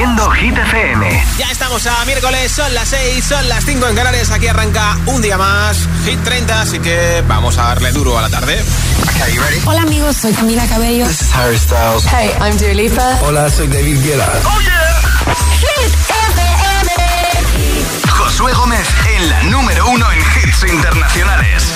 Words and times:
Haciendo 0.00 0.30
Hit 0.30 0.56
FM. 0.56 1.24
Ya 1.36 1.50
estamos 1.50 1.86
a 1.86 2.02
miércoles, 2.06 2.50
son 2.50 2.72
las 2.72 2.88
6, 2.88 3.22
son 3.22 3.46
las 3.50 3.62
5 3.66 3.86
en 3.86 3.94
Canarias. 3.94 4.30
Aquí 4.30 4.48
arranca 4.48 4.96
un 5.04 5.20
día 5.20 5.36
más, 5.36 5.76
Hit 6.06 6.18
30, 6.24 6.62
así 6.62 6.78
que 6.78 7.22
vamos 7.28 7.58
a 7.58 7.64
darle 7.64 7.92
duro 7.92 8.16
a 8.18 8.22
la 8.22 8.30
tarde. 8.30 8.64
Okay, 9.02 9.34
you 9.34 9.42
ready? 9.42 9.60
Hola 9.66 9.82
amigos, 9.82 10.16
soy 10.16 10.32
Camila 10.32 10.66
Cabello. 10.68 11.06
This 11.06 11.20
is 11.20 11.34
Harry 11.34 11.58
Styles. 11.58 12.06
Hey, 12.06 12.30
I'm 12.40 12.56
Dua 12.56 12.72
Lipa. 12.72 13.18
Hola, 13.26 13.50
soy 13.50 13.66
David 13.66 14.02
Guetta. 14.02 14.26
Oh 14.46 14.60
yeah. 14.62 15.02
Hit 15.60 15.92
FM. 16.32 16.90
Josué 18.08 18.54
Gómez 18.54 18.88
en 19.18 19.28
la 19.28 19.42
número 19.42 19.86
uno 19.86 20.06
en 20.12 20.18
hits 20.18 20.62
internacionales. 20.66 21.74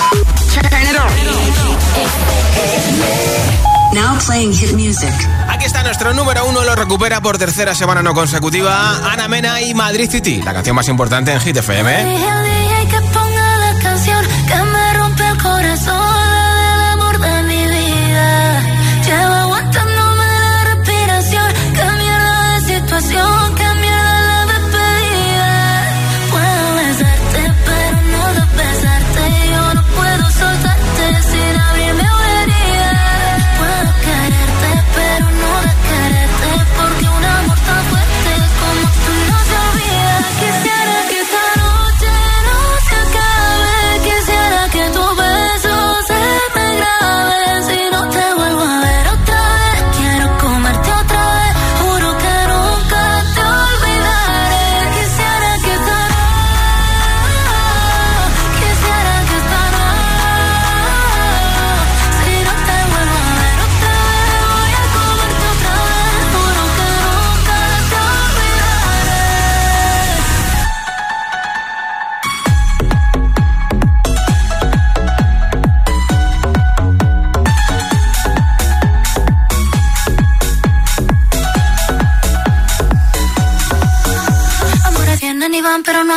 Now 3.95 4.17
playing 4.27 4.51
hit 4.53 4.73
music. 4.73 5.13
Aquí 5.47 5.65
está 5.65 5.81
nuestro 5.81 6.13
número 6.13 6.45
uno, 6.45 6.65
lo 6.65 6.75
recupera 6.75 7.21
por 7.21 7.37
tercera 7.37 7.73
semana 7.73 8.03
no 8.03 8.13
consecutiva, 8.13 9.09
Ana 9.09 9.29
Mena 9.29 9.61
y 9.61 9.73
Madrid 9.73 10.09
City, 10.09 10.41
la 10.43 10.53
canción 10.53 10.75
más 10.75 10.89
importante 10.89 11.31
en 11.31 11.39
Hit 11.39 11.55
FM. 11.55 12.03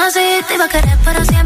Así. 0.08 0.20
Te 0.46 0.54
iba 0.54 0.64
a 0.64 0.68
querer 0.68 0.96
para 1.04 1.24
siempre, 1.24 1.37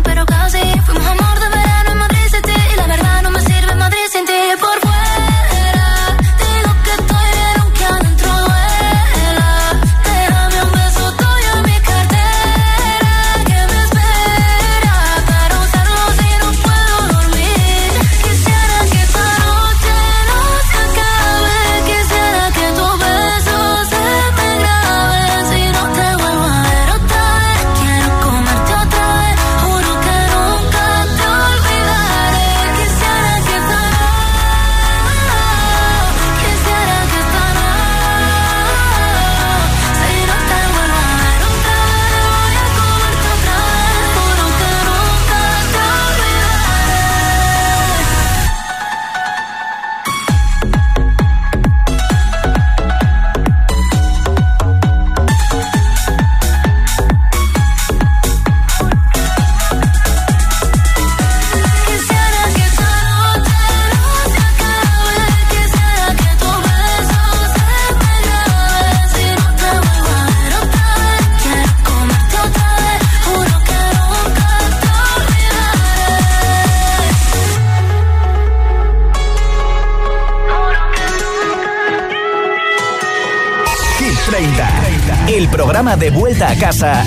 vuelta 86.42 86.56
casa 86.66 87.01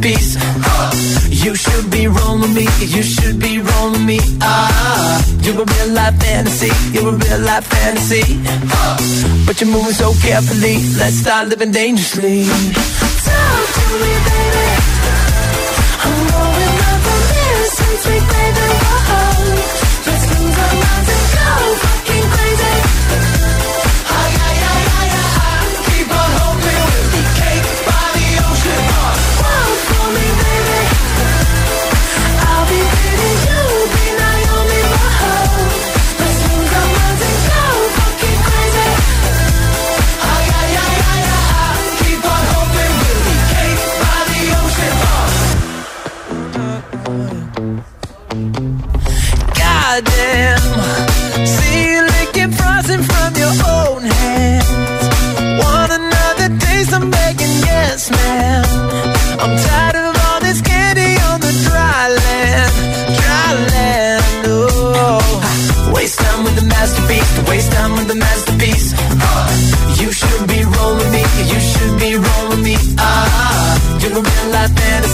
masterpiece. 0.00 0.36
You 1.44 1.54
should 1.54 1.90
be 1.90 2.08
rolling 2.08 2.54
me, 2.54 2.66
you 2.80 3.02
should 3.02 3.38
be 3.38 3.60
rolling 3.60 4.06
me. 4.06 4.18
Ah, 4.40 5.22
you're 5.42 5.62
a 5.62 5.64
real 5.64 5.88
life 5.94 6.16
fantasy, 6.20 6.70
you're 6.92 7.08
a 7.08 7.16
real 7.16 7.40
life 7.40 7.66
fantasy. 7.66 8.38
But 9.46 9.60
you're 9.60 9.70
moving 9.70 9.92
so 9.92 10.12
carefully, 10.22 10.76
let's 10.98 11.16
start 11.16 11.48
living 11.48 11.72
dangerously. 11.72 12.44
Talk 12.44 13.66
to 13.76 13.84
me, 14.02 14.12
baby. 14.26 14.66
I'm 16.04 16.16
going 16.32 16.78
up 16.90 17.06
on 17.12 17.20
this 17.32 17.72
since 17.78 18.06
we. 18.06 18.16
Let's 20.06 20.24
lose 20.30 20.58
our 20.58 20.74
minds 20.82 21.10
and 21.14 21.80
go 21.80 21.85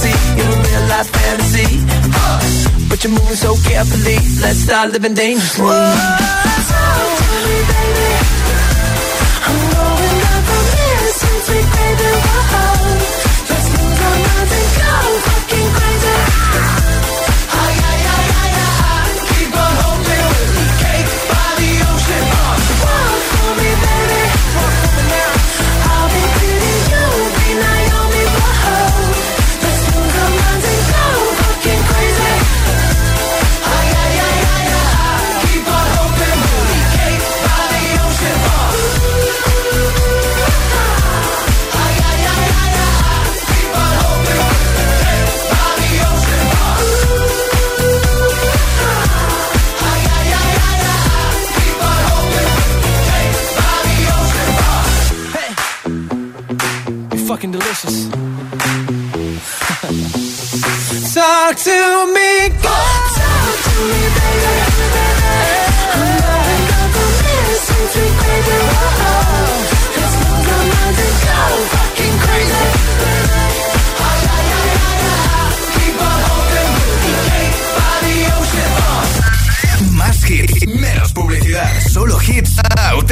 fantasy, 0.03 0.41
in 0.41 0.47
a 0.47 0.57
real 0.57 0.85
life 0.89 1.11
fantasy. 1.11 1.69
Uh, 2.15 2.41
but 2.89 3.03
you're 3.05 3.13
moving 3.13 3.37
so 3.37 3.55
carefully, 3.69 4.17
let's 4.41 4.59
start 4.61 4.93
living 4.93 5.15
dangerously. 5.15 5.65
Whoa, 5.65 5.73
talk 6.69 7.19
to 7.19 7.37
me, 7.47 7.57
baby. 7.71 8.11
I'm 9.47 9.59
going 9.73 10.21
up 10.33 10.43
from 10.49 10.65
here, 10.75 11.09
sweet 11.47 11.67
baby. 11.77 12.11
Whoa, 12.53 12.82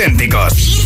auténticos. 0.00 0.80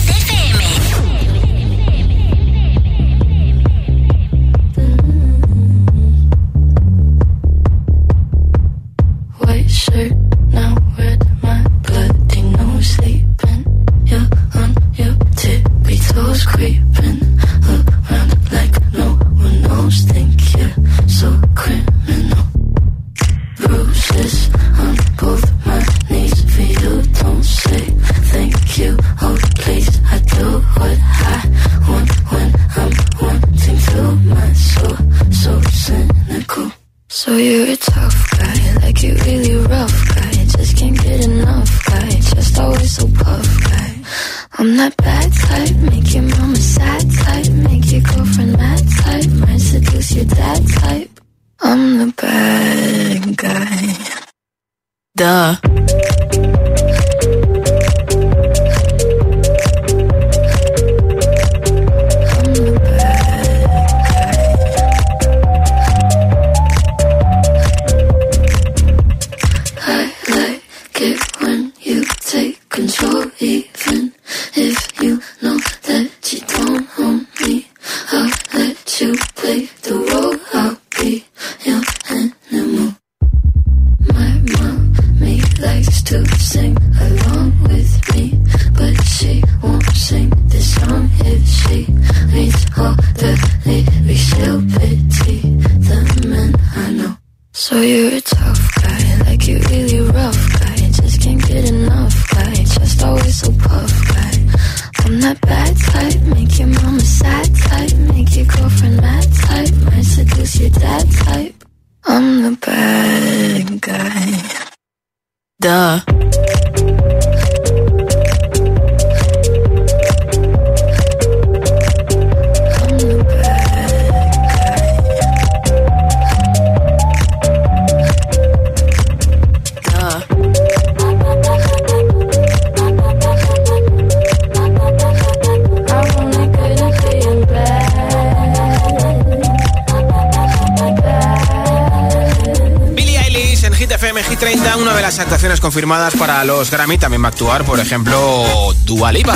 Grammy. 146.75 146.99
También 146.99 147.23
va 147.23 147.29
a 147.29 147.31
actuar, 147.31 147.65
por 147.65 147.79
ejemplo, 147.79 148.45
Dua 148.85 149.13
Lipa. 149.13 149.35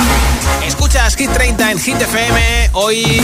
Escuchas 0.67 1.15
Hit 1.15 1.31
30 1.31 1.71
en 1.71 1.79
Hit 1.79 2.01
FM. 2.01 2.69
Hoy 2.73 3.21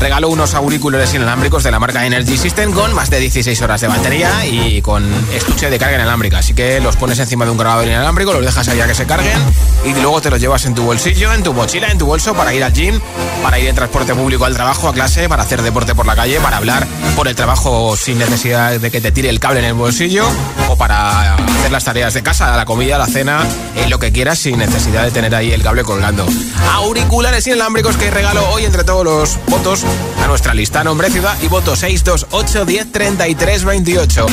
regalo 0.00 0.28
unos 0.28 0.54
auriculares 0.54 1.12
inalámbricos 1.12 1.62
de 1.62 1.70
la 1.70 1.78
marca 1.78 2.06
Energy 2.06 2.38
System 2.38 2.72
con 2.72 2.94
más 2.94 3.10
de 3.10 3.20
16 3.20 3.60
horas 3.60 3.80
de 3.80 3.88
batería 3.88 4.46
y 4.46 4.80
con 4.80 5.04
estuche 5.34 5.68
de 5.68 5.78
carga 5.78 5.96
inalámbrica. 5.96 6.38
Así 6.38 6.54
que 6.54 6.80
los 6.80 6.96
pones 6.96 7.18
encima 7.18 7.44
de 7.44 7.50
un 7.50 7.58
grabador 7.58 7.86
inalámbrico, 7.86 8.32
los 8.32 8.44
dejas 8.44 8.66
ahí 8.68 8.80
a 8.80 8.86
que 8.86 8.94
se 8.94 9.06
carguen 9.06 9.38
y 9.84 9.92
luego 10.00 10.22
te 10.22 10.30
los 10.30 10.40
llevas 10.40 10.64
en 10.64 10.74
tu 10.74 10.84
bolsillo, 10.84 11.32
en 11.34 11.42
tu 11.42 11.52
mochila, 11.52 11.90
en 11.90 11.98
tu 11.98 12.06
bolso 12.06 12.32
para 12.34 12.54
ir 12.54 12.64
al 12.64 12.72
gym, 12.72 12.98
para 13.42 13.58
ir 13.58 13.68
en 13.68 13.74
transporte 13.74 14.14
público 14.14 14.46
al 14.46 14.54
trabajo, 14.54 14.88
a 14.88 14.94
clase, 14.94 15.28
para 15.28 15.42
hacer 15.42 15.60
deporte 15.60 15.94
por 15.94 16.06
la 16.06 16.16
calle, 16.16 16.40
para 16.40 16.56
hablar 16.56 16.86
por 17.14 17.28
el 17.28 17.34
trabajo 17.34 17.94
sin 17.96 18.18
necesidad 18.18 18.80
de 18.80 18.90
que 18.90 19.02
te 19.02 19.12
tire 19.12 19.28
el 19.28 19.38
cable 19.38 19.60
en 19.60 19.66
el 19.66 19.74
bolsillo 19.74 20.24
o 20.68 20.76
para 20.76 21.36
hacer 21.68 21.72
las 21.72 21.84
tareas 21.84 22.14
de 22.14 22.22
casa, 22.22 22.56
la 22.56 22.64
comida, 22.64 22.96
la 22.96 23.06
cena, 23.06 23.46
en 23.76 23.90
lo 23.90 23.98
que 23.98 24.10
quieras 24.10 24.38
sin 24.38 24.58
necesidad 24.58 25.04
de 25.04 25.10
tener 25.10 25.34
ahí 25.34 25.52
el 25.52 25.62
cable 25.62 25.82
colgando. 25.84 26.26
Auriculares 26.72 27.46
inalámbricos 27.46 27.96
que 27.98 28.10
regalo 28.10 28.48
hoy 28.50 28.64
entre 28.64 28.84
todos 28.84 29.04
los 29.04 29.38
votos 29.48 29.84
a 30.22 30.26
nuestra 30.26 30.54
lista. 30.54 30.82
Nombre, 30.82 31.10
ciudad 31.10 31.36
y 31.42 31.48
voto 31.48 31.76
628 31.76 32.64
10 32.64 32.92
33 32.92 33.64
28. 33.64 34.26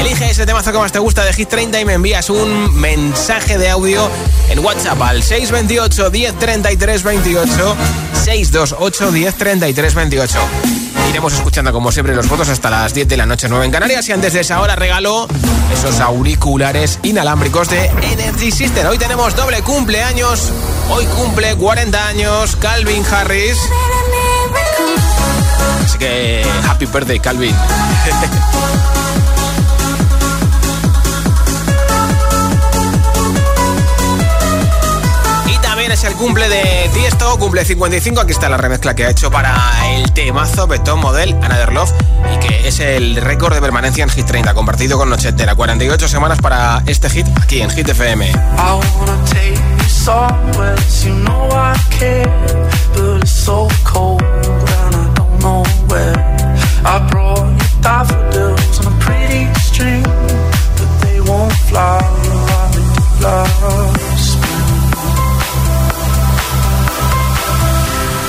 Elige 0.00 0.30
ese 0.30 0.46
temazo 0.46 0.70
que 0.70 0.78
más 0.78 0.92
te 0.92 1.00
gusta 1.00 1.24
de 1.24 1.32
Hit 1.32 1.48
30 1.48 1.80
y 1.80 1.84
me 1.84 1.94
envías 1.94 2.30
un 2.30 2.72
mensaje 2.76 3.58
de 3.58 3.68
audio 3.68 4.08
en 4.48 4.60
WhatsApp 4.60 5.00
al 5.02 5.22
628 5.24 6.10
10 6.10 6.38
33 6.38 7.02
28. 7.02 7.76
628 8.24 9.12
10 9.12 9.34
33 9.34 9.94
28. 9.94 10.38
Iremos 11.08 11.32
escuchando 11.34 11.72
como 11.72 11.92
siempre 11.92 12.14
los 12.14 12.28
votos 12.28 12.48
hasta 12.48 12.70
las 12.70 12.92
10 12.92 13.08
de 13.08 13.16
la 13.16 13.26
noche 13.26 13.48
9 13.48 13.64
en 13.64 13.70
Canarias 13.70 14.08
y 14.08 14.12
antes 14.12 14.32
de 14.32 14.40
esa 14.40 14.60
hora 14.60 14.76
regalo 14.76 15.26
esos 15.72 16.00
auriculares 16.00 16.98
inalámbricos 17.02 17.68
de 17.68 17.86
Energy 17.86 18.50
System. 18.50 18.86
Hoy 18.86 18.98
tenemos 18.98 19.34
doble 19.36 19.62
cumpleaños. 19.62 20.50
Hoy 20.90 21.04
cumple 21.06 21.54
40 21.54 22.08
años 22.08 22.56
Calvin 22.56 23.04
Harris. 23.10 23.58
Así 25.84 25.98
que 25.98 26.44
happy 26.68 26.86
birthday, 26.86 27.18
Calvin. 27.20 27.54
es 35.96 36.04
el 36.04 36.14
cumple 36.14 36.46
de 36.50 36.90
Tiesto, 36.92 37.38
cumple 37.38 37.64
55. 37.64 38.20
Aquí 38.20 38.32
está 38.32 38.50
la 38.50 38.58
remezcla 38.58 38.94
que 38.94 39.06
ha 39.06 39.10
hecho 39.10 39.30
para 39.30 39.56
el 39.94 40.12
temazo 40.12 40.66
Beton 40.66 41.00
Model 41.00 41.34
Another 41.42 41.72
Love 41.72 41.90
y 42.34 42.38
que 42.46 42.68
es 42.68 42.80
el 42.80 43.16
récord 43.16 43.54
de 43.54 43.62
permanencia 43.62 44.04
en 44.04 44.10
Hit 44.10 44.26
30, 44.26 44.52
compartido 44.52 44.98
con 44.98 45.08
Noche 45.08 45.32
48 45.32 46.08
semanas 46.08 46.38
para 46.42 46.82
este 46.86 47.08
hit 47.08 47.26
aquí 47.40 47.62
en 47.62 47.70
Hit 47.70 47.88
FM. 47.88 48.30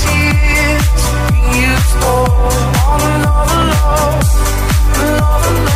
tears 0.00 1.02
you 1.58 1.72
stole 1.90 2.32
on 2.92 3.00
another 3.14 3.62
love, 3.72 4.24
another 4.96 5.54
love. 5.60 5.69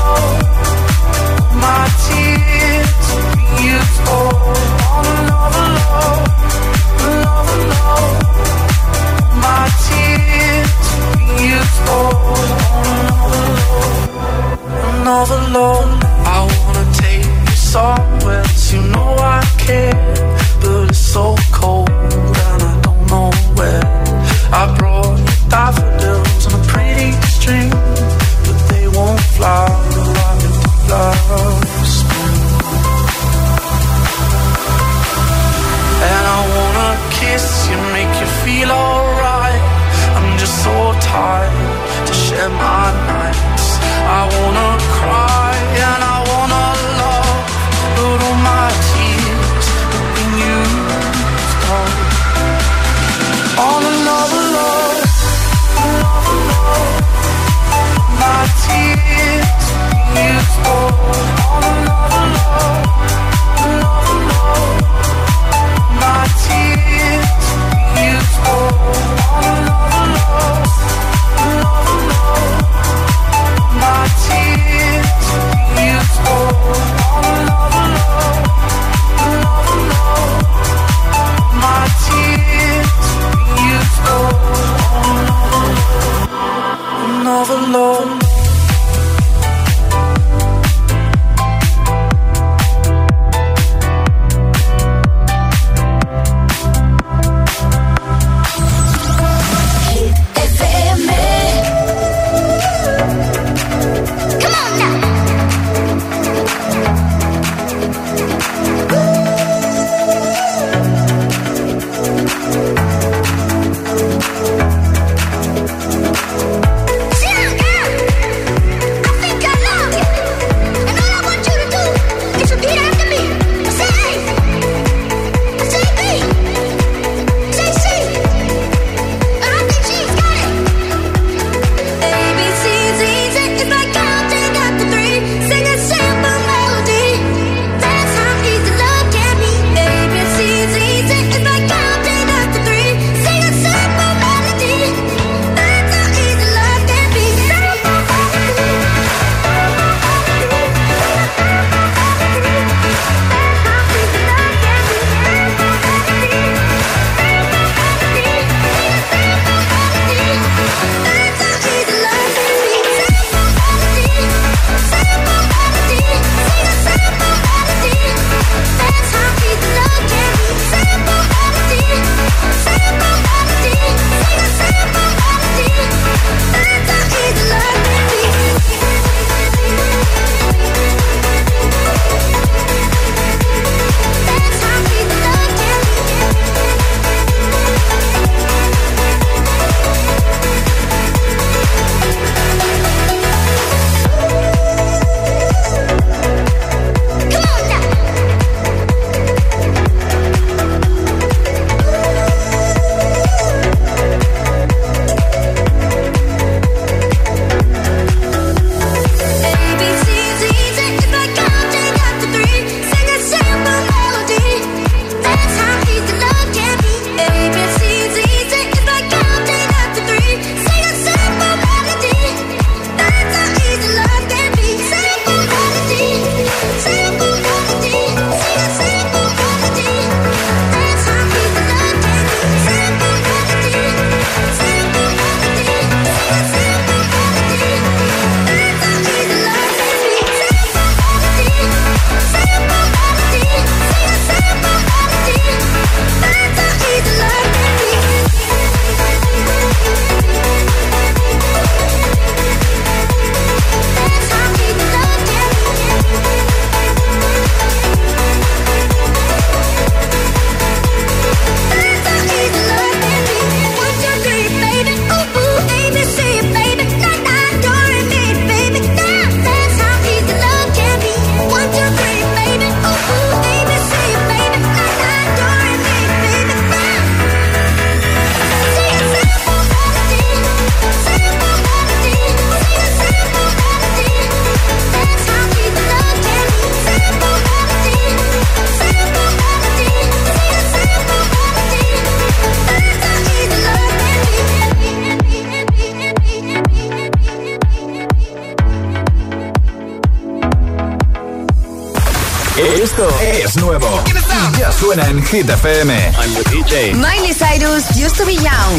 Hit 305.34 305.46
FM. 305.46 305.90
I'm 305.90 306.30
the 306.38 306.46
DJ. 306.46 306.94
Miley 306.94 307.32
Cyrus, 307.34 307.98
Used 307.98 308.14
to 308.22 308.24
Be 308.24 308.38
Young. 308.38 308.72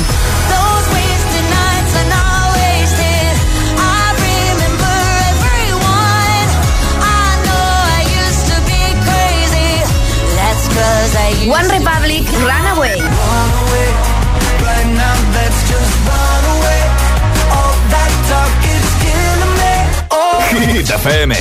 Those 0.47 0.85
wasted 0.95 1.47
nights 1.51 1.93
are 2.00 2.07
not 2.07 2.55
wasted. 2.55 3.35
I 3.75 4.15
remember 4.24 4.95
everyone. 5.35 6.47
I 7.03 7.27
know 7.43 7.67
I 7.91 8.07
used 8.07 8.45
to 8.47 8.57
be 8.71 8.83
crazy. 9.03 9.83
That's 10.39 10.65
cause 10.71 11.13
I 11.19 11.29
used 11.43 11.51
One 11.51 11.67
Republic, 11.75 12.24
Runaway. 12.39 13.03
Run 13.03 13.51
away. 13.59 13.89
Right 14.63 14.89
now, 14.95 15.15
let's 15.35 15.59
just 15.67 15.91
run 16.07 16.43
away. 16.55 16.81
All 17.51 17.75
that 17.91 18.12
talk 18.31 18.55
is 18.63 18.88
killing 19.03 19.53
me. 19.59 19.75
Oh. 20.07 20.39
Hit 20.71 20.88
FM. 20.88 21.35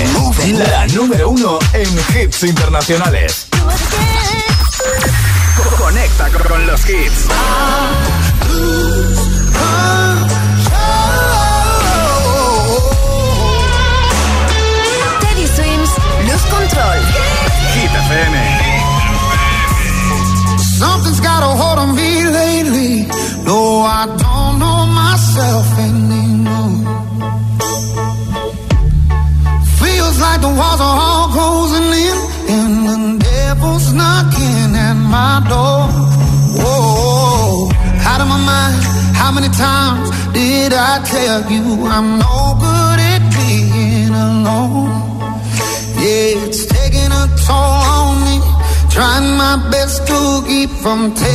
La 0.59 0.89
número 0.89 1.31
uno 1.31 1.61
en 1.73 1.87
hits 2.19 2.43
internacionales. 2.43 3.34
come 50.95 51.13
take 51.13 51.34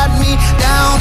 Got 0.00 0.18
me 0.18 0.34
down 0.58 0.99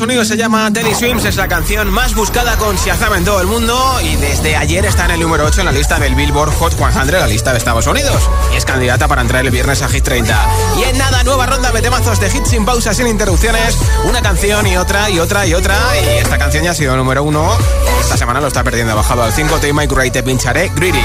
Unidos, 0.00 0.28
se 0.28 0.36
llama 0.36 0.70
Teddy 0.72 0.94
Swims, 0.94 1.24
es 1.24 1.36
la 1.36 1.48
canción 1.48 1.90
más 1.90 2.14
buscada 2.14 2.56
con 2.56 2.76
Shazam 2.76 3.14
en 3.14 3.24
todo 3.24 3.40
el 3.40 3.46
mundo 3.46 3.76
y 4.02 4.16
desde 4.16 4.56
ayer 4.56 4.84
está 4.84 5.06
en 5.06 5.12
el 5.12 5.20
número 5.20 5.44
8 5.46 5.60
en 5.60 5.66
la 5.66 5.72
lista 5.72 5.98
del 5.98 6.14
Billboard 6.14 6.52
Hot 6.52 6.74
100, 6.74 7.10
la 7.12 7.26
lista 7.26 7.52
de 7.52 7.58
Estados 7.58 7.86
Unidos. 7.86 8.28
Y 8.52 8.56
es 8.56 8.64
candidata 8.64 9.08
para 9.08 9.22
entrar 9.22 9.44
el 9.44 9.50
viernes 9.50 9.82
a 9.82 9.88
Hit 9.88 10.04
30. 10.04 10.48
Y 10.78 10.84
en 10.84 10.98
nada, 10.98 11.24
nueva 11.24 11.46
ronda 11.46 11.72
de 11.72 11.80
temazos 11.80 12.20
de 12.20 12.28
hits 12.28 12.50
sin 12.50 12.64
pausas, 12.64 12.96
sin 12.96 13.06
interrupciones, 13.06 13.78
una 14.04 14.22
canción 14.22 14.66
y 14.66 14.76
otra 14.76 15.10
y 15.10 15.18
otra 15.18 15.46
y 15.46 15.54
otra. 15.54 15.76
Y 16.02 16.18
esta 16.18 16.38
canción 16.38 16.64
ya 16.64 16.72
ha 16.72 16.74
sido 16.74 16.96
número 16.96 17.22
1. 17.24 17.58
Esta 18.00 18.16
semana 18.16 18.40
lo 18.40 18.48
está 18.48 18.62
perdiendo, 18.62 18.92
ha 18.92 18.96
bajado 18.96 19.22
al 19.22 19.32
5 19.32 19.58
Tema 19.58 19.84
y 19.84 20.10
te 20.10 20.22
pincharé, 20.22 20.70
Greedy. 20.74 21.02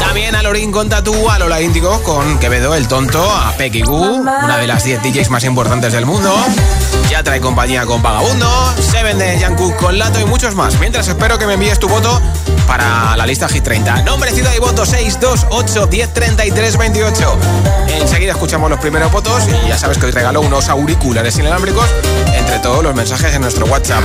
También 0.00 0.34
a 0.34 0.42
Lorin 0.42 0.72
con 0.72 0.88
Tatú, 0.88 1.28
a 1.28 1.38
Lola 1.38 1.60
Índigo 1.60 2.02
con 2.02 2.38
Quevedo 2.38 2.74
el 2.74 2.88
Tonto, 2.88 3.30
a 3.30 3.52
Pecky 3.56 3.82
Goo, 3.82 4.14
una 4.14 4.58
de 4.58 4.66
las 4.66 4.84
10 4.84 5.02
DJs 5.02 5.30
más 5.30 5.44
importantes 5.44 5.92
del 5.92 6.06
mundo. 6.06 6.34
Ya 7.08 7.22
trae 7.22 7.40
compañía 7.40 7.86
con 7.86 8.02
Vagabundo, 8.02 8.74
Seven 8.78 9.18
de 9.18 9.42
Jungkook 9.42 9.76
con 9.76 9.98
Lato 9.98 10.20
y 10.20 10.24
muchos 10.26 10.54
más. 10.54 10.78
Mientras 10.78 11.08
espero 11.08 11.38
que 11.38 11.46
me 11.46 11.54
envíes 11.54 11.78
tu 11.78 11.88
voto 11.88 12.20
para 12.66 13.16
la 13.16 13.24
lista 13.24 13.48
Hit 13.48 13.64
30. 13.64 14.02
Nombre, 14.02 14.30
ciudad 14.30 14.52
y 14.54 14.60
voto 14.60 14.84
628 14.84 15.88
1033 15.88 16.76
28. 16.76 17.38
Enseguida 18.00 18.32
escuchamos 18.32 18.68
los 18.68 18.78
primeros 18.78 19.10
votos 19.10 19.44
y 19.48 19.68
ya 19.68 19.78
sabes 19.78 19.96
que 19.96 20.06
hoy 20.06 20.12
regalo 20.12 20.42
unos 20.42 20.68
auriculares 20.68 21.38
inalámbricos 21.38 21.86
entre 22.34 22.58
todos 22.58 22.82
los 22.82 22.94
mensajes 22.94 23.34
en 23.34 23.40
nuestro 23.40 23.64
WhatsApp. 23.66 24.02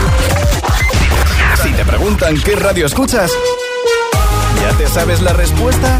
Si 1.61 1.71
te 1.73 1.83
preguntan 1.83 2.35
qué 2.41 2.55
radio 2.55 2.85
escuchas, 2.85 3.31
¿ya 4.61 4.77
te 4.77 4.87
sabes 4.87 5.21
la 5.21 5.33
respuesta? 5.33 5.99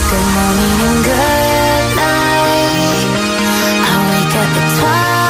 Good 0.11 0.19
morning 0.19 0.81
and 0.89 1.05
good 1.05 1.95
night. 1.95 2.99
I 3.87 3.95
wake 4.09 4.35
up 4.41 4.57
at 4.59 4.79
twilight. 4.79 5.20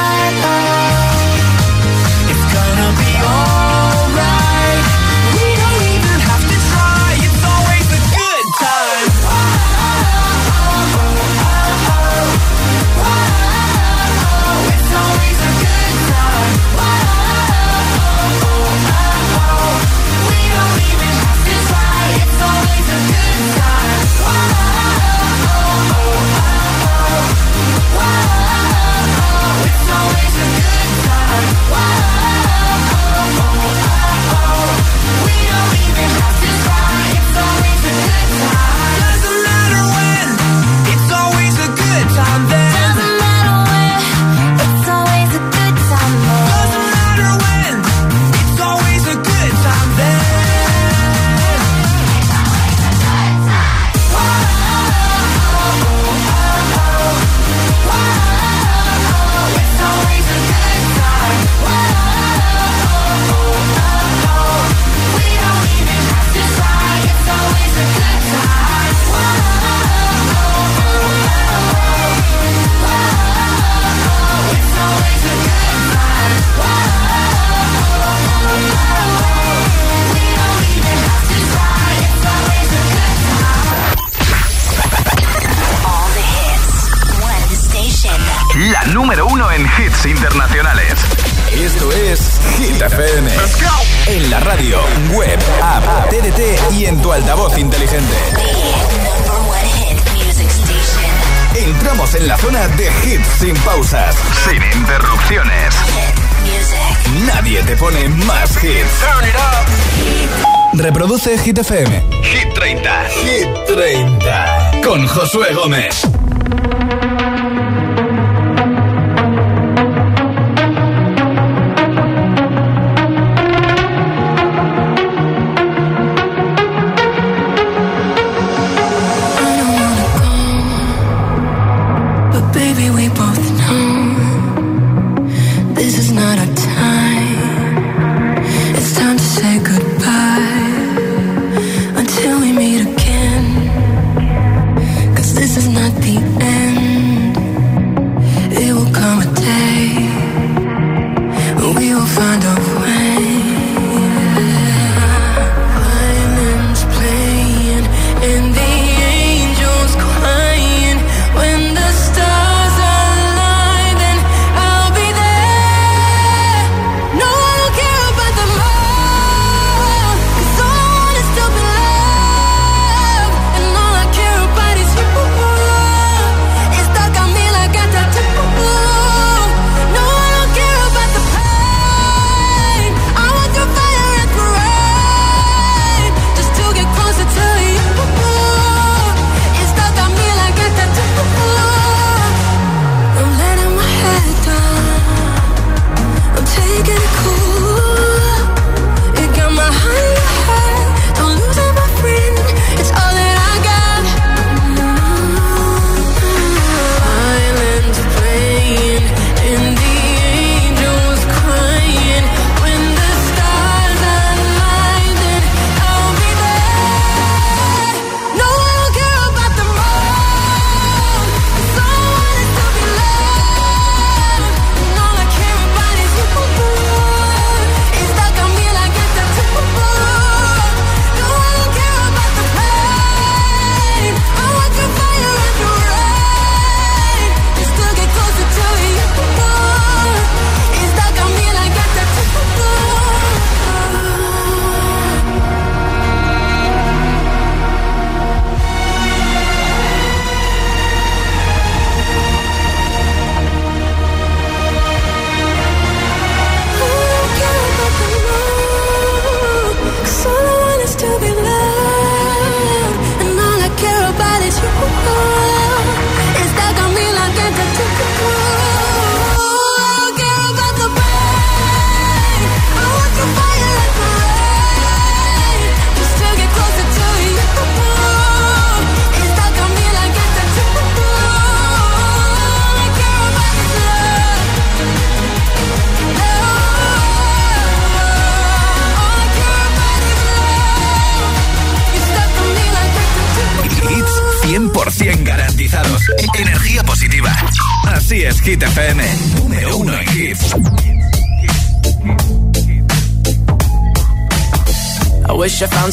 Hit 111.38 111.58
FM. 111.58 111.90
Hit 112.24 112.54
30. 112.54 113.06
Hit 113.24 113.48
30. 113.66 114.82
Con 114.84 115.08
Josué 115.08 115.54
Gómez. 115.54 116.06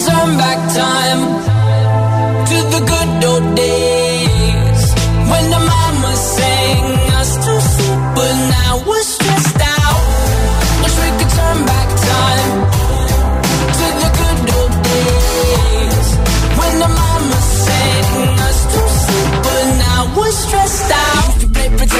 turn 0.00 0.38
back 0.38 0.58
time 0.74 1.49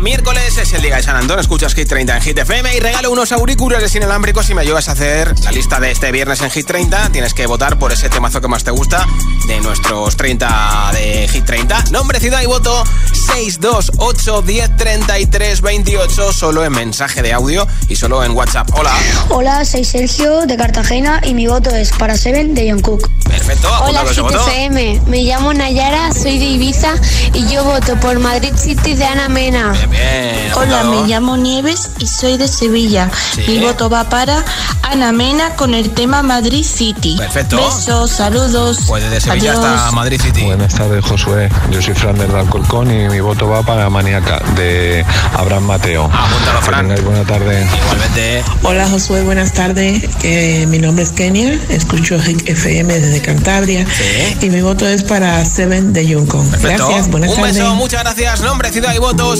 a 0.00 0.02
miércoles, 0.02 0.56
es 0.56 0.72
el 0.72 0.82
día 0.82 0.96
de 0.96 1.02
San 1.02 1.16
Antón. 1.16 1.38
Escuchas 1.38 1.74
Hit 1.74 1.88
30 1.88 2.16
en 2.16 2.22
Hit 2.22 2.38
FM 2.38 2.74
y 2.74 2.80
regalo 2.80 3.10
unos 3.10 3.32
auriculares 3.32 3.94
inalámbricos 3.94 4.46
si 4.46 4.54
me 4.54 4.62
ayudas 4.62 4.88
a 4.88 4.92
hacer 4.92 5.34
la 5.40 5.52
lista 5.52 5.78
de 5.78 5.90
este 5.90 6.10
viernes 6.10 6.40
en 6.40 6.50
Hit 6.50 6.66
30. 6.66 7.10
Tienes 7.10 7.34
que 7.34 7.46
votar 7.46 7.78
por 7.78 7.92
ese 7.92 8.08
temazo 8.08 8.40
que 8.40 8.48
más 8.48 8.64
te 8.64 8.70
gusta 8.70 9.06
de 9.46 9.60
nuestros 9.60 10.16
30 10.16 10.90
de 10.92 11.28
Hit 11.28 11.44
30. 11.44 11.84
Nombre, 11.90 12.18
ciudad 12.20 12.40
y 12.42 12.46
voto 12.46 12.84
628 13.12 14.42
10 14.42 14.76
33 14.76 15.60
28. 15.60 16.32
Solo 16.32 16.64
en 16.64 16.72
mensaje 16.72 17.20
de 17.22 17.32
audio 17.32 17.66
y 17.88 17.96
solo 17.96 18.24
en 18.24 18.32
WhatsApp. 18.32 18.70
Hola. 18.74 18.94
Hola, 19.28 19.64
soy 19.64 19.84
Sergio 19.84 20.46
de 20.46 20.56
Cartagena 20.56 21.20
y 21.24 21.34
mi 21.34 21.46
voto 21.46 21.70
es 21.70 21.92
para 21.92 22.16
Seven 22.16 22.54
de 22.54 22.70
John 22.70 22.80
Cook. 22.80 23.10
Perfecto. 23.28 23.68
Hola, 23.82 24.02
voto. 24.02 24.46
FM. 24.48 25.02
Me 25.06 25.22
llamo 25.22 25.52
Nayara, 25.52 26.12
soy 26.12 26.38
de 26.38 26.46
Ibiza 26.46 26.94
y 27.32 27.46
yo 27.52 27.64
voto 27.64 27.96
por 27.96 28.18
Madrid 28.18 28.52
City 28.56 28.94
de 28.94 29.04
Ana 29.04 29.28
Mena. 29.28 29.72
Bien, 29.72 29.89
bien. 29.90 30.52
Hola, 30.54 30.84
me 30.84 31.06
llamo 31.06 31.36
Nieves 31.36 31.90
y 31.98 32.06
soy 32.06 32.36
de 32.36 32.48
Sevilla. 32.48 33.10
Sí. 33.34 33.42
Mi 33.48 33.58
voto 33.58 33.88
va 33.88 34.08
para 34.08 34.44
Ana 34.82 35.12
Mena 35.12 35.56
con 35.56 35.74
el 35.74 35.90
tema 35.90 36.22
Madrid 36.22 36.64
City. 36.64 37.16
Perfecto. 37.16 37.56
Besos, 37.56 38.10
saludos. 38.10 38.78
Pues 38.86 39.04
desde 39.04 39.20
Sevilla 39.20 39.52
Adiós. 39.52 39.64
hasta 39.64 39.90
Madrid 39.92 40.20
City. 40.20 40.42
Buenas 40.42 40.74
tardes, 40.74 41.04
Josué. 41.04 41.48
Yo 41.70 41.80
soy 41.80 41.94
Fran 41.94 42.18
del 42.18 42.34
Alcolcón 42.34 42.90
y 42.90 43.08
mi 43.08 43.20
voto 43.20 43.48
va 43.48 43.62
para 43.62 43.88
Maniaca 43.90 44.42
de 44.56 45.04
Abraham 45.36 45.64
Mateo. 45.64 46.04
Apúntalo, 46.04 46.62
Fran. 46.62 46.80
tengáis 46.88 47.04
buena 47.04 47.24
tarde. 47.24 47.66
Igualmente. 47.82 48.44
Hola 48.62 48.88
Josué, 48.88 49.22
buenas 49.22 49.52
tardes. 49.52 50.02
Eh, 50.22 50.66
mi 50.68 50.78
nombre 50.78 51.04
es 51.04 51.12
Kenia, 51.12 51.58
escucho 51.68 52.16
FM 52.16 52.98
desde 52.98 53.20
Cantabria 53.22 53.86
Sí. 53.86 54.46
y 54.46 54.50
mi 54.50 54.60
voto 54.60 54.86
es 54.86 55.02
para 55.04 55.44
Seven 55.44 55.92
de. 55.92 56.10
Perfecto. 56.10 56.86
Gracias, 56.88 57.08
buenas 57.10 57.30
Un 57.30 57.36
tardes. 57.36 57.54
beso, 57.58 57.74
muchas 57.76 58.02
gracias. 58.02 58.40
Nombre, 58.40 58.72
ciudad 58.72 58.92
y 58.94 58.98
voto 58.98 59.36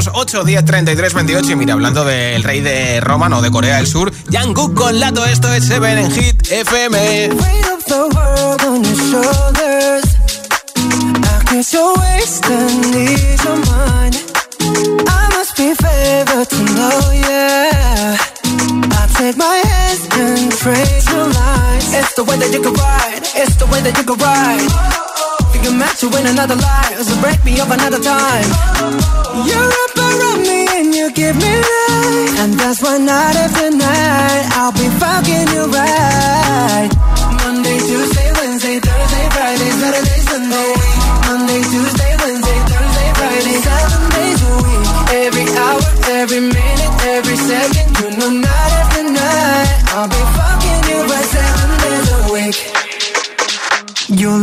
628 0.00 0.44
10 0.44 0.64
33 0.64 1.14
28. 1.14 1.52
Y 1.52 1.56
mira, 1.56 1.74
hablando 1.74 2.04
del 2.04 2.42
rey 2.42 2.60
de 2.60 3.00
Roma, 3.00 3.28
no 3.28 3.42
de 3.42 3.50
Corea 3.50 3.76
del 3.76 3.86
Sur, 3.86 4.12
Jungkook 4.32 4.74
con 4.74 4.98
Lato, 4.98 5.24
esto 5.26 5.52
es 5.52 5.66
Seven 5.66 5.98
en 5.98 6.10
Hit 6.10 6.50
FM. 6.50 7.28
Weight 7.28 7.66
of 7.66 7.84
the 7.84 8.02
world 8.14 8.62
on 8.64 8.82
your 8.82 8.96
shoulders. 8.96 10.04
I 10.76 11.54
guess 11.54 11.72
you're 11.72 11.94
wasting 11.98 12.92
these 12.92 13.46
on 13.46 13.60
mine. 13.60 14.14
I 15.06 15.28
must 15.36 15.56
be 15.56 15.74
favored 15.74 16.48
to 16.48 16.62
know, 16.74 17.12
yeah. 17.12 18.16
I 18.44 19.06
take 19.18 19.36
my 19.36 19.60
hands 19.64 20.08
and 20.12 20.52
trace 20.52 21.10
your 21.10 21.28
lines. 21.28 21.92
It's 21.92 22.14
the 22.14 22.24
way 22.24 22.38
that 22.38 22.50
you 22.52 22.62
can 22.62 22.72
ride. 22.72 23.20
It's 23.34 23.56
the 23.56 23.66
way 23.66 23.80
that 23.82 23.96
you 23.98 24.04
can 24.04 24.16
ride. 24.18 25.11
Think 25.52 25.66
I'm 25.66 25.78
meant 25.78 25.98
to 25.98 26.08
win 26.08 26.26
another 26.26 26.56
life, 26.56 26.98
so 27.02 27.20
break 27.20 27.44
me 27.44 27.60
up 27.60 27.70
another 27.70 28.00
time. 28.00 28.48
You're 29.46 29.72
around 30.22 30.42
me 30.42 30.66
and 30.78 30.94
you 30.94 31.12
give 31.12 31.36
me 31.36 31.54
life, 31.54 32.38
and 32.40 32.54
that's 32.54 32.82
why 32.82 32.98
night 32.98 33.36
after 33.36 33.70
night 33.70 34.44
I'll 34.56 34.72
be 34.72 34.88
fucking 34.98 35.48
you 35.54 35.64
right. 35.66 37.11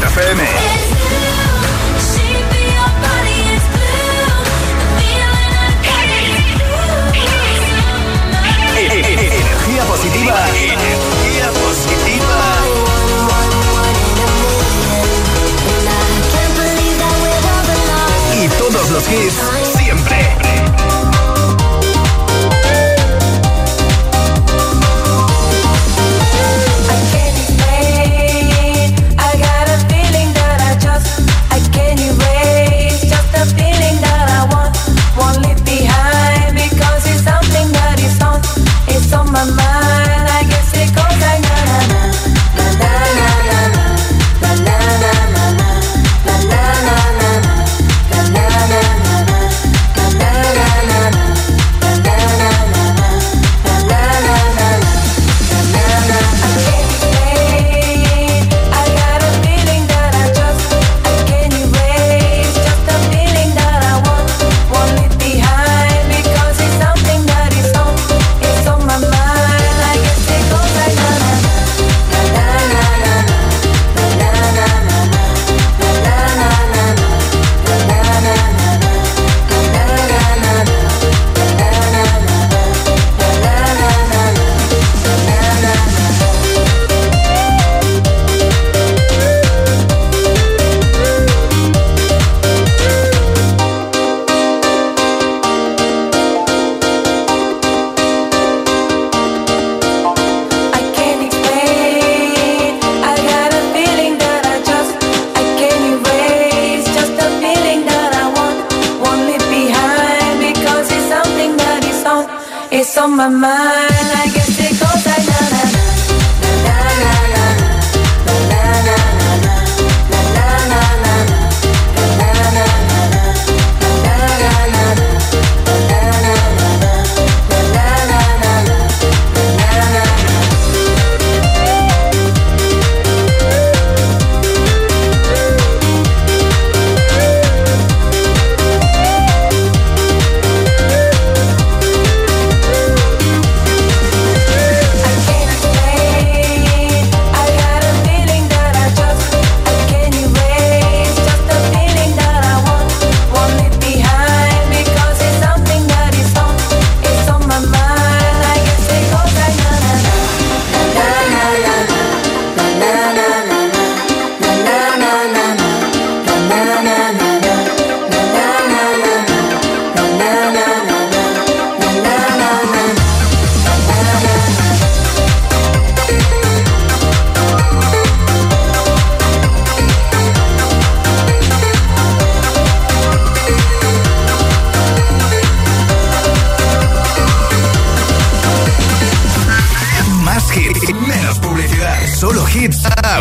Hit, 0.00 0.06
FM. 0.06 0.40
Energía 8.76 9.84
positiva. 9.84 10.48
Energía 10.48 11.50
positiva. 11.52 12.38
Y 18.42 18.48
todos 18.48 18.90
los 18.90 19.08
hits 19.08 19.69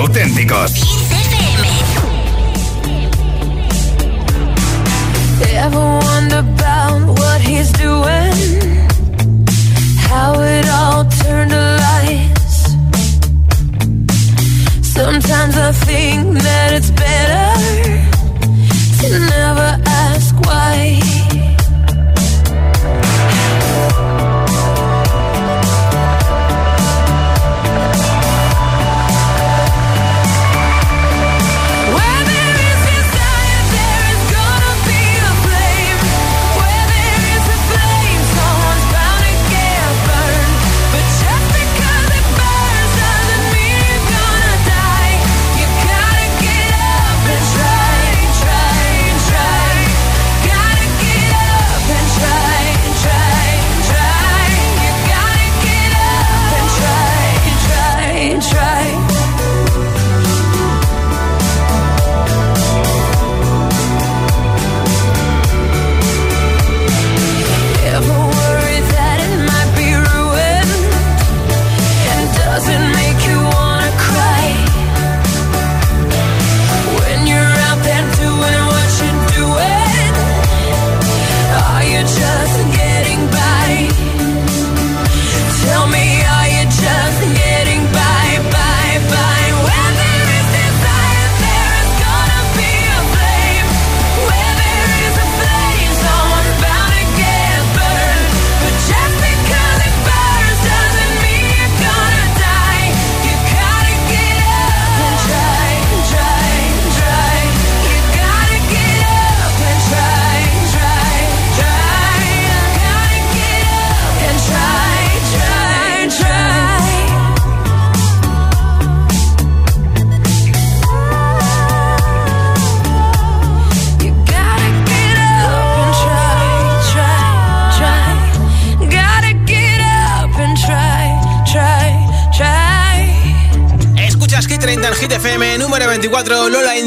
auténticos. 0.09 0.98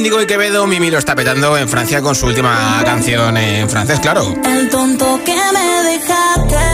Índigo 0.03 0.21
y 0.21 0.27
Quevedo, 0.27 0.67
Mimi 0.67 0.91
lo 0.91 0.99
está 0.99 1.15
petando 1.15 1.57
en 1.57 1.69
Francia 1.69 2.03
con 2.03 2.17
su 2.17 2.27
última 2.27 2.83
canción 2.85 3.37
en 3.37 3.71
francés, 3.71 4.01
claro. 4.01 4.35
El 4.45 4.69
tonto 4.69 5.21
que 5.25 5.33
me 5.33 5.91
dejaste. 5.93 6.72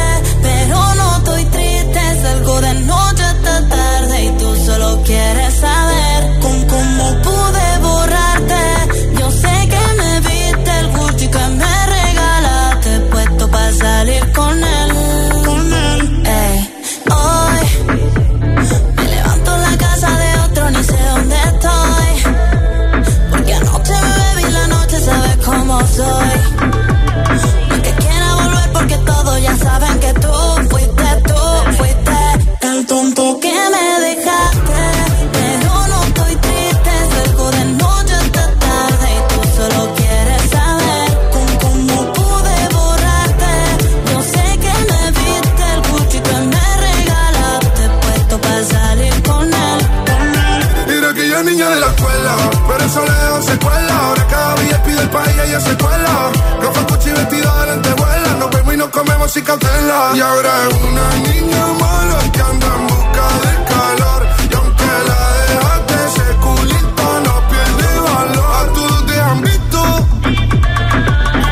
ella 55.59 55.61
se 55.61 55.77
cuela. 55.77 56.31
Roja, 56.61 56.87
cuchi, 56.87 57.11
vestida 57.11 57.61
de 57.61 57.67
lentejuela. 57.67 58.35
Nos 58.39 58.51
vemos 58.51 58.75
y 58.75 58.77
nos 58.77 58.89
comemos 58.89 59.33
sin 59.33 59.45
cautela. 59.45 60.13
Y 60.15 60.21
ahora 60.21 60.51
es 60.69 60.75
una 60.75 61.09
niña 61.29 61.67
mala 61.81 62.19
que 62.33 62.41
anda 62.41 62.67
en 62.67 62.87
busca 62.87 63.27
de 63.45 63.55
calor. 63.73 64.27
Y 64.51 64.55
aunque 64.55 64.91
la 65.09 65.21
dejaste, 65.49 65.95
ese 66.07 66.37
culito 66.37 67.21
no 67.27 67.49
pierde 67.49 68.01
valor. 68.01 68.51
A 68.59 68.73
todos 68.73 69.07
te 69.07 69.21
han 69.21 69.43
visto. 69.43 70.09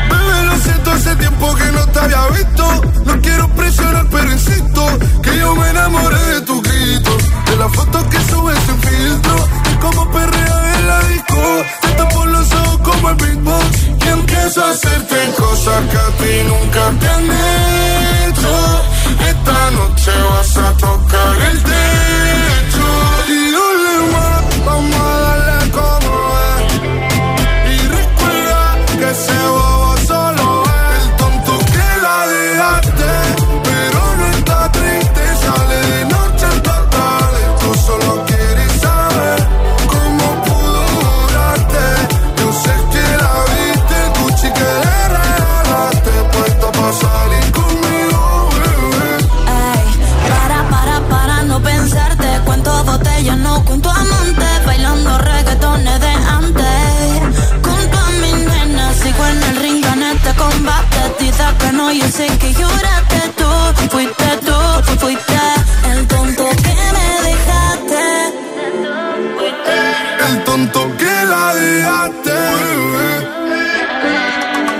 Bebé, 0.09 0.43
lo 0.45 0.55
siento, 0.57 0.91
hace 0.91 1.15
tiempo 1.15 1.55
que 1.55 1.71
no 1.71 1.87
te 1.87 1.99
había 1.99 2.27
visto. 2.29 2.81
No 3.05 3.21
quiero 3.21 3.47
presionar, 3.49 4.07
pero 4.09 4.31
insisto. 4.31 4.85
Que 5.21 5.37
yo 5.37 5.55
me 5.55 5.69
enamoré 5.69 6.23
de 6.33 6.41
tus 6.41 6.61
gritos. 6.61 7.23
De 7.45 7.55
las 7.55 7.71
fotos 7.73 8.03
que 8.05 8.19
subes 8.31 8.57
sin 8.65 8.79
filtro. 8.81 9.47
Y 9.71 9.75
como 9.77 10.11
perrea 10.11 10.75
en 10.79 10.87
la 10.87 10.99
disco 11.03 11.86
como 13.15 13.59
el 13.59 14.05
y 14.05 14.07
empiezo 14.09 14.63
a 14.63 14.71
hacerte 14.71 15.15
cosas 15.37 15.81
que 15.89 15.97
a 15.97 16.07
ti 16.17 16.43
nunca 16.47 16.91
te 16.99 17.07
han 17.07 17.23
hecho. 18.29 18.83
Esta 19.29 19.71
noche 19.71 20.11
vas 20.29 20.57
a 20.57 20.73
tocar 20.77 21.41
el 21.51 21.63
tema. 21.63 21.96
dicen 62.07 62.37
que 62.39 62.53
lloraste 62.53 63.21
tú, 63.37 63.49
fuiste 63.89 64.29
tú, 64.45 64.57
fuiste 64.99 65.39
el 65.91 66.07
tonto 66.07 66.43
que 66.63 66.75
me 66.95 67.09
dejaste. 67.27 68.03
El 70.27 70.43
tonto 70.45 70.79
que 70.99 71.15
la 71.31 71.45
dejaste. 71.55 72.39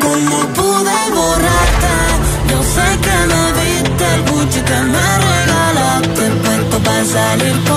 Como 0.03 0.38
pude 0.57 0.99
borrarte? 1.15 1.95
Yo 2.49 2.59
sé 2.75 2.88
que 3.05 3.17
me 3.32 3.43
viste 3.59 4.05
el 4.15 4.21
buche 4.30 4.59
que 4.69 4.80
me 4.93 5.07
regalaste, 5.30 6.23
puesto 6.43 6.78
para 6.86 7.05
salir 7.15 7.57
con 7.67 7.76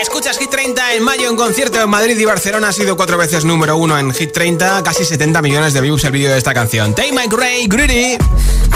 Escuchas 0.00 0.38
Hit 0.38 0.50
30 0.50 0.94
en 0.94 1.02
mayo 1.02 1.30
en 1.30 1.36
concierto 1.36 1.80
en 1.80 1.88
Madrid 1.88 2.18
y 2.18 2.24
Barcelona. 2.24 2.68
Ha 2.68 2.72
sido 2.72 2.96
cuatro 2.96 3.16
veces 3.16 3.44
número 3.44 3.76
uno 3.76 3.98
en 3.98 4.12
Hit 4.12 4.32
30. 4.32 4.82
Casi 4.82 5.04
70 5.04 5.40
millones 5.42 5.72
de 5.72 5.80
views 5.80 6.04
el 6.04 6.12
vídeo 6.12 6.30
de 6.30 6.38
esta 6.38 6.54
canción. 6.54 6.94
Take 6.94 7.12
My 7.12 7.26
Gray, 7.28 7.66
Greedy. 7.66 8.18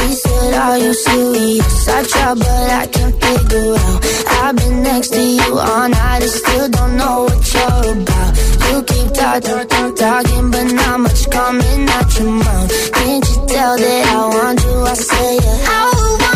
He 0.07 0.13
said, 0.15 0.55
Are 0.55 0.79
you 0.79 0.95
serious? 0.95 1.89
I 1.89 2.03
try, 2.05 2.35
but 2.35 2.71
I 2.81 2.87
can't 2.87 3.15
figure 3.25 3.75
out. 3.75 3.99
I've 4.41 4.57
been 4.57 4.83
next 4.83 5.09
to 5.09 5.21
you 5.21 5.59
all 5.59 5.89
night 5.89 6.23
and 6.23 6.31
still 6.31 6.69
don't 6.69 6.97
know 6.97 7.25
what 7.25 7.55
you're 7.55 7.93
about. 8.03 8.33
You 8.69 8.83
keep 8.91 9.09
talking, 9.15 9.69
talk, 9.69 9.97
talking, 9.97 10.51
but 10.53 10.67
not 10.79 11.01
much 11.01 11.31
coming 11.31 11.89
out 11.89 12.19
your 12.19 12.31
mouth. 12.31 12.93
Can't 12.93 13.25
you 13.31 13.47
tell 13.47 13.77
that 13.77 14.07
I 14.07 14.29
want 14.35 14.63
you? 14.63 14.77
I 14.83 14.95
say, 14.95 15.35
yeah. 15.43 15.75
I 15.75 15.93
want 16.21 16.36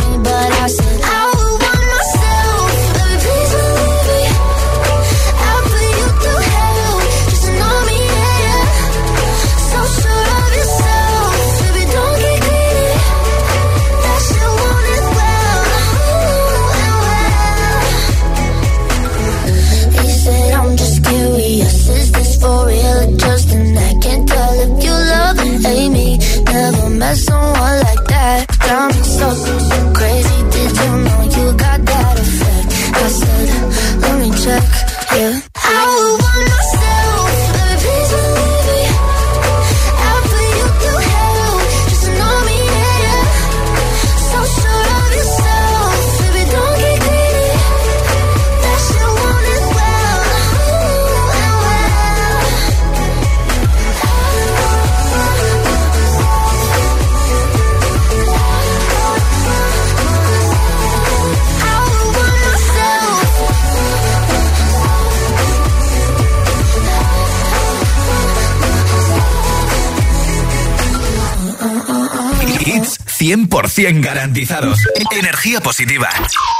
100% 73.71 74.01
garantizados. 74.01 74.79
Energía 75.11 75.61
positiva. 75.61 76.09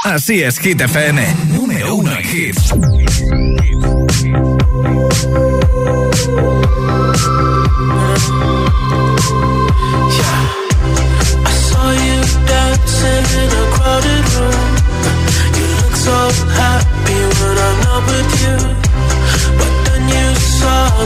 Así 0.04 0.42
es, 0.42 0.58
Hit 0.58 0.80
FM. 0.80 1.34
Número 1.48 1.94
uno 1.96 2.12
en 2.12 2.24
hits. 2.24 2.72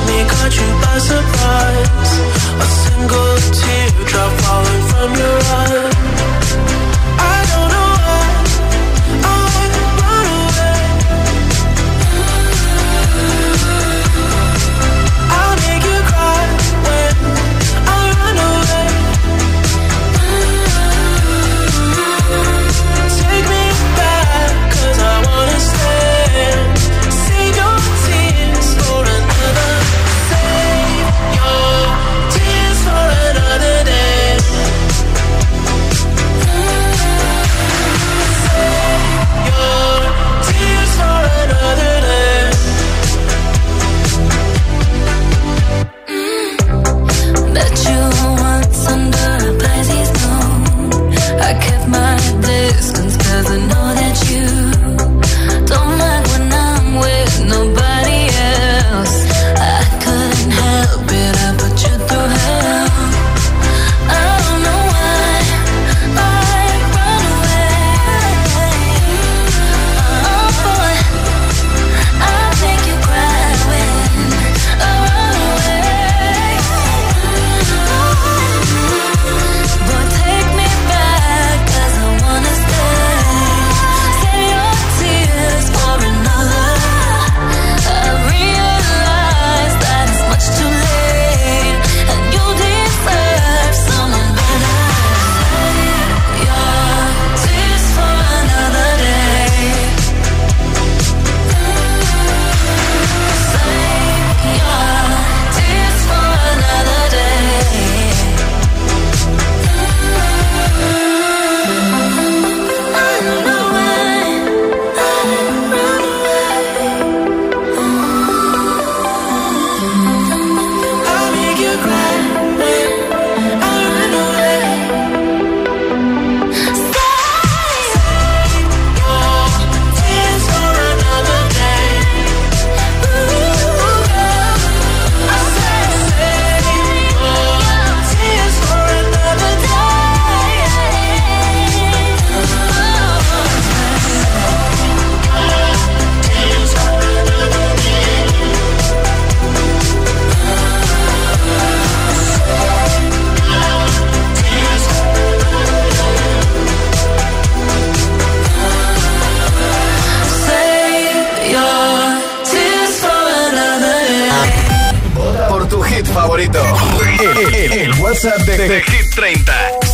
Me, 0.06 0.24
caught 0.28 0.54
you 0.54 0.68
by 0.82 0.98
surprise. 0.98 2.12
A 2.60 2.66
single 2.84 3.36
teardrop 3.58 4.32
falling 4.42 4.82
from 4.90 5.10
your 5.14 5.38
eye. 5.40 5.85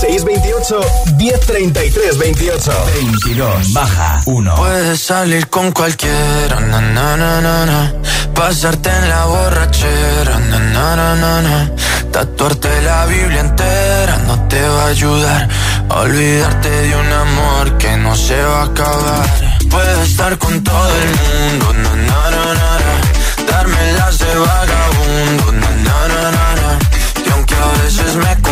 628 0.03 0.81
1033 1.17 2.19
28. 2.19 2.73
22. 3.23 3.73
Baja 3.73 4.21
1. 4.27 4.55
Puedes 4.57 5.01
salir 5.01 5.49
con 5.49 5.71
cualquiera, 5.71 6.59
na, 6.59 6.81
na, 6.81 7.17
na, 7.17 7.41
na, 7.41 7.65
na. 7.65 7.93
pasarte 8.35 8.91
en 8.91 9.09
la 9.09 9.25
borrachera, 9.27 10.39
na, 10.51 10.59
na, 10.59 10.97
na, 10.97 11.15
na, 11.15 11.43
na. 11.43 11.71
tatuarte 12.11 12.83
la 12.83 13.07
Biblia 13.07 13.41
entera 13.41 14.17
no 14.27 14.35
te 14.49 14.61
va 14.61 14.83
a 14.83 14.87
ayudar 14.89 15.49
a 15.89 16.01
olvidarte 16.01 16.69
de 16.69 16.97
un 16.97 17.13
amor 17.13 17.79
que 17.79 17.97
no 17.99 18.17
se 18.17 18.43
va 18.43 18.63
a 18.63 18.65
acabar. 18.65 19.27
Puedes 19.71 20.09
estar 20.09 20.37
con 20.37 20.65
todo 20.65 20.91
el 21.05 21.11
mundo, 21.23 21.73
na, 21.75 21.91
na, 22.09 22.31
na, 22.35 22.45
na, 22.61 22.71
na. 22.87 23.53
darme 23.53 23.93
las 23.93 24.19
de 24.19 24.35
vagabundo, 24.35 25.53
na, 25.53 25.71
na, 25.87 26.09
na, 26.09 26.23
na, 26.37 26.47
na. 26.61 26.79
y 27.25 27.31
aunque 27.31 27.55
a 27.55 27.83
veces 27.85 28.17
me 28.17 28.52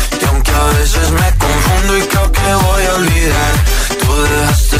aunque 0.41 0.51
a 0.51 0.79
veces 0.79 1.11
me 1.11 1.37
confundo 1.37 1.97
y 1.97 2.01
creo 2.01 2.31
que 2.31 2.41
voy 2.41 2.83
a 2.85 2.93
olvidar, 2.95 3.53
tú 3.99 4.23
dejaste 4.23 4.79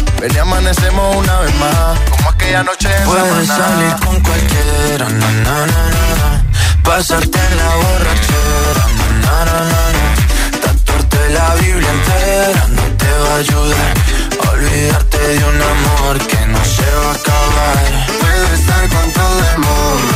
Ven 0.19 0.31
y 0.35 0.37
amanecemos 0.37 1.15
una 1.15 1.39
vez 1.39 1.55
más, 1.55 1.99
como 2.09 2.29
aquella 2.29 2.63
noche 2.63 2.89
en 2.95 3.03
Puedes 3.05 3.47
Samaná. 3.47 3.67
salir 3.67 3.95
con 4.05 4.19
cualquiera, 4.21 5.09
na, 5.09 5.31
na, 5.45 5.65
na, 5.65 5.83
na, 6.21 6.43
pasarte 6.83 7.39
en 7.39 7.57
la 7.57 7.75
borrachera, 7.81 8.85
na, 9.23 9.45
na, 9.45 9.59
na, 9.71 9.81
na, 9.97 10.61
tatuarte 10.61 11.29
la 11.29 11.55
Biblia 11.55 11.89
entera 11.89 12.67
no 12.67 12.83
te 12.97 13.11
va 13.23 13.33
a 13.33 13.37
ayudar. 13.37 13.93
Olvidarte 14.51 15.17
de 15.17 15.43
un 15.45 15.61
amor 15.73 16.17
que 16.27 16.45
no 16.47 16.63
se 16.65 16.87
va 17.01 17.09
a 17.11 17.15
acabar. 17.15 17.83
Puedes 18.19 18.59
estar 18.59 18.83
con 18.89 19.11
todo 19.11 19.39
el 19.51 19.57
mundo, 19.57 20.15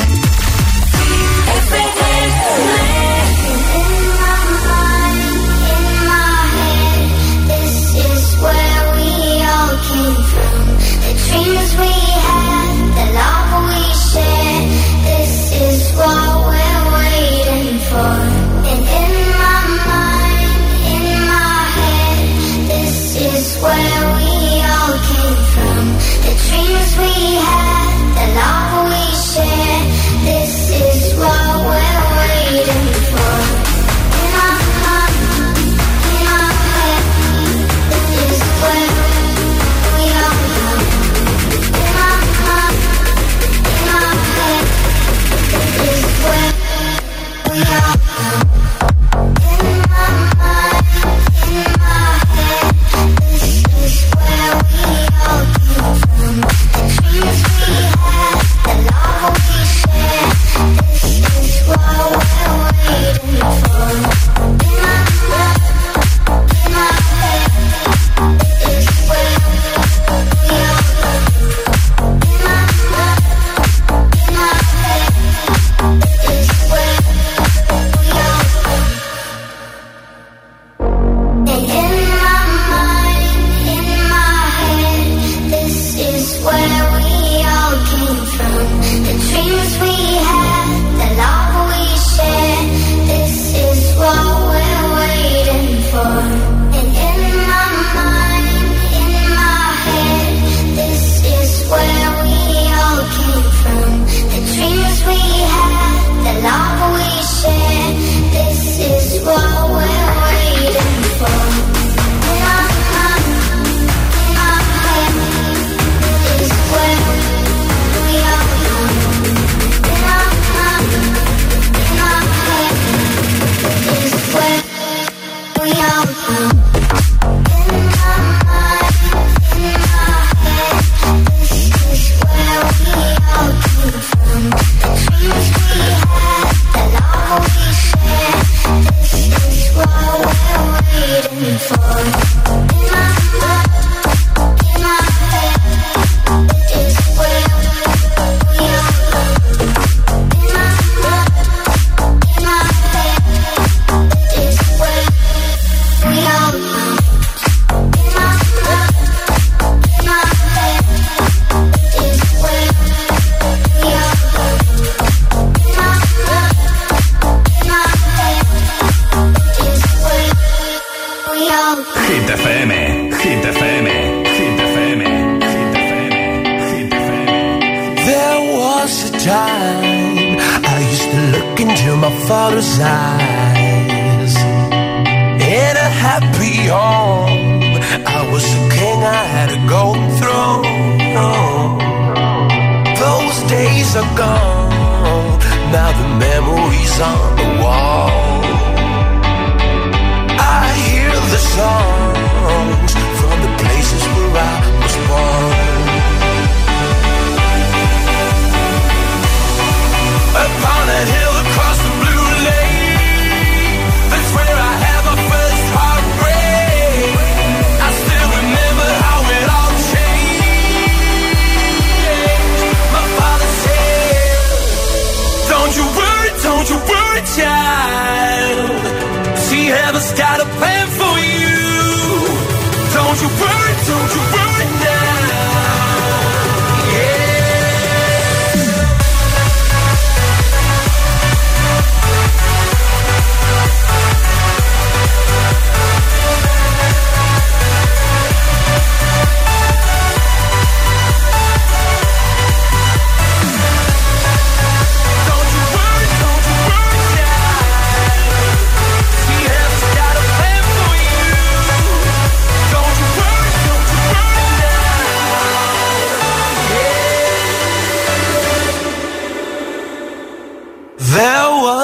FM. 1.11 3.20